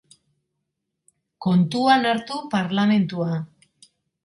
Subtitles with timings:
[1.47, 3.31] Kontuan hartu parlamentua.